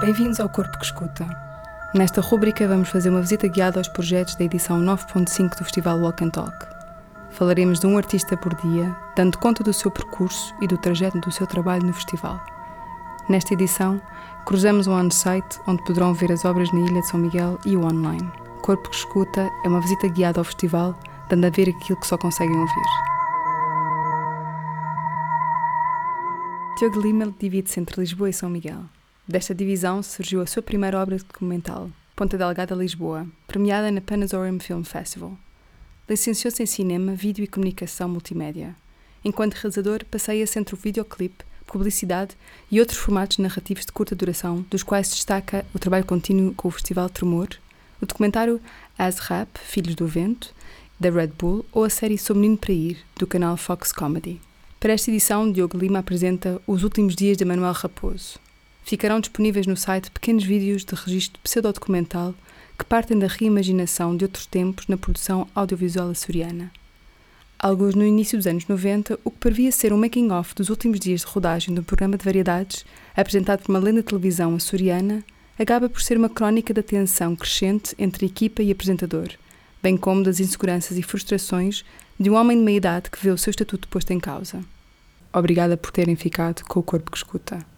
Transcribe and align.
Bem-vindos 0.00 0.38
ao 0.38 0.48
Corpo 0.48 0.78
que 0.78 0.84
Escuta. 0.84 1.26
Nesta 1.92 2.20
rúbrica 2.20 2.68
vamos 2.68 2.88
fazer 2.88 3.10
uma 3.10 3.20
visita 3.20 3.48
guiada 3.48 3.80
aos 3.80 3.88
projetos 3.88 4.36
da 4.36 4.44
edição 4.44 4.80
9.5 4.80 5.58
do 5.58 5.64
Festival 5.64 5.98
Walk 5.98 6.22
and 6.24 6.30
Talk. 6.30 6.56
Falaremos 7.30 7.80
de 7.80 7.86
um 7.88 7.96
artista 7.96 8.36
por 8.36 8.54
dia, 8.54 8.96
dando 9.16 9.38
conta 9.38 9.64
do 9.64 9.72
seu 9.72 9.90
percurso 9.90 10.54
e 10.62 10.68
do 10.68 10.78
trajeto 10.78 11.18
do 11.18 11.32
seu 11.32 11.48
trabalho 11.48 11.84
no 11.84 11.92
festival. 11.92 12.40
Nesta 13.28 13.54
edição, 13.54 14.00
cruzamos 14.46 14.86
o 14.86 14.92
on-site, 14.92 15.58
onde 15.66 15.82
poderão 15.82 16.14
ver 16.14 16.30
as 16.30 16.44
obras 16.44 16.70
na 16.72 16.78
Ilha 16.78 17.00
de 17.00 17.08
São 17.08 17.18
Miguel 17.18 17.58
e 17.66 17.76
o 17.76 17.84
online. 17.84 18.30
Corpo 18.62 18.88
que 18.88 18.94
Escuta 18.94 19.50
é 19.64 19.68
uma 19.68 19.80
visita 19.80 20.06
guiada 20.06 20.38
ao 20.38 20.44
festival, 20.44 20.96
dando 21.28 21.44
a 21.44 21.50
ver 21.50 21.70
aquilo 21.70 21.98
que 21.98 22.06
só 22.06 22.16
conseguem 22.16 22.56
ouvir. 22.56 22.88
Diogo 26.78 27.00
Lima 27.00 27.34
divide-se 27.36 27.80
entre 27.80 28.00
Lisboa 28.00 28.30
e 28.30 28.32
São 28.32 28.48
Miguel. 28.48 28.84
Desta 29.28 29.54
divisão 29.54 30.02
surgiu 30.02 30.40
a 30.40 30.46
sua 30.46 30.62
primeira 30.62 30.98
obra 30.98 31.18
documental, 31.18 31.90
Ponta 32.16 32.38
Delgada 32.38 32.74
Lisboa, 32.74 33.26
premiada 33.46 33.90
na 33.90 34.00
Panazorium 34.00 34.58
Film 34.58 34.82
Festival. 34.82 35.36
Licenciou-se 36.08 36.62
em 36.62 36.64
cinema, 36.64 37.14
vídeo 37.14 37.44
e 37.44 37.46
comunicação 37.46 38.08
multimédia. 38.08 38.74
Enquanto 39.22 39.52
realizador, 39.52 40.02
passeia-se 40.06 40.58
entre 40.58 40.74
o 40.74 40.78
videoclipe, 40.78 41.44
publicidade 41.66 42.34
e 42.70 42.80
outros 42.80 42.96
formatos 42.96 43.36
narrativos 43.36 43.84
de 43.84 43.92
curta 43.92 44.16
duração, 44.16 44.64
dos 44.70 44.82
quais 44.82 45.10
destaca 45.10 45.62
o 45.74 45.78
trabalho 45.78 46.06
contínuo 46.06 46.54
com 46.54 46.68
o 46.68 46.70
Festival 46.70 47.10
Tremor, 47.10 47.48
o 48.00 48.06
documentário 48.06 48.58
As 48.96 49.18
Rap, 49.18 49.58
Filhos 49.58 49.94
do 49.94 50.06
Vento, 50.06 50.54
da 50.98 51.10
Red 51.10 51.32
Bull 51.38 51.66
ou 51.70 51.84
a 51.84 51.90
série 51.90 52.16
Sou 52.16 52.34
Menino 52.34 52.56
para 52.56 52.72
Ir, 52.72 52.96
do 53.18 53.26
canal 53.26 53.58
Fox 53.58 53.92
Comedy. 53.92 54.40
Para 54.80 54.94
esta 54.94 55.10
edição, 55.10 55.52
Diogo 55.52 55.76
Lima 55.76 55.98
apresenta 55.98 56.62
Os 56.66 56.82
Últimos 56.82 57.14
Dias 57.14 57.36
de 57.36 57.44
Manuel 57.44 57.72
Raposo, 57.72 58.38
ficarão 58.88 59.20
disponíveis 59.20 59.66
no 59.66 59.76
site 59.76 60.10
pequenos 60.10 60.44
vídeos 60.44 60.82
de 60.82 60.94
registro 60.94 61.38
pseudodocumental 61.42 62.34
que 62.78 62.86
partem 62.86 63.18
da 63.18 63.26
reimaginação 63.26 64.16
de 64.16 64.24
outros 64.24 64.46
tempos 64.46 64.86
na 64.86 64.96
produção 64.96 65.46
audiovisual 65.54 66.08
açoriana. 66.08 66.72
Alguns 67.58 67.94
no 67.94 68.06
início 68.06 68.38
dos 68.38 68.46
anos 68.46 68.66
90, 68.66 69.18
o 69.22 69.30
que 69.30 69.36
previa 69.36 69.70
ser 69.70 69.92
um 69.92 69.98
making-off 69.98 70.54
dos 70.54 70.70
últimos 70.70 70.98
dias 71.00 71.20
de 71.20 71.26
rodagem 71.26 71.74
de 71.74 71.80
um 71.80 71.84
programa 71.84 72.16
de 72.16 72.24
variedades, 72.24 72.86
apresentado 73.14 73.62
por 73.62 73.72
uma 73.72 73.78
lenda 73.78 74.00
de 74.00 74.06
televisão 74.06 74.54
açoriana, 74.54 75.22
acaba 75.58 75.90
por 75.90 76.00
ser 76.00 76.16
uma 76.16 76.30
crónica 76.30 76.72
da 76.72 76.82
tensão 76.82 77.36
crescente 77.36 77.94
entre 77.98 78.24
a 78.24 78.28
equipa 78.28 78.62
e 78.62 78.70
apresentador, 78.70 79.28
bem 79.82 79.98
como 79.98 80.22
das 80.22 80.40
inseguranças 80.40 80.96
e 80.96 81.02
frustrações 81.02 81.84
de 82.18 82.30
um 82.30 82.36
homem 82.36 82.56
de 82.56 82.64
meia 82.64 82.76
idade 82.78 83.10
que 83.10 83.22
vê 83.22 83.30
o 83.30 83.36
seu 83.36 83.50
estatuto 83.50 83.86
posto 83.88 84.14
em 84.14 84.20
causa. 84.20 84.64
Obrigada 85.30 85.76
por 85.76 85.90
terem 85.90 86.16
ficado 86.16 86.62
com 86.64 86.80
o 86.80 86.82
corpo 86.82 87.10
que 87.10 87.18
escuta. 87.18 87.77